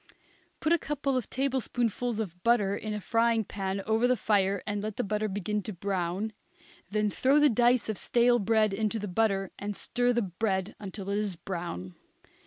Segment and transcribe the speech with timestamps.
[0.61, 4.81] Put a couple of tablespoonfuls of butter in a frying pan over the fire and
[4.81, 6.33] let the butter begin to brown,
[6.89, 11.07] then throw the dice of stale bread into the butter and stir the bread until
[11.11, 11.93] it is brown.